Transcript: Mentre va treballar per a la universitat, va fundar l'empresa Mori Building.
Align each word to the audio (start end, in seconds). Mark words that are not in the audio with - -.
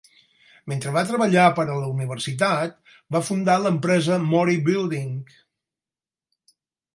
Mentre 0.71 0.93
va 0.93 1.01
treballar 1.09 1.43
per 1.59 1.65
a 1.65 1.75
la 1.81 1.89
universitat, 1.89 2.73
va 3.17 3.21
fundar 3.27 3.59
l'empresa 3.65 4.19
Mori 4.31 4.57
Building. 4.71 5.13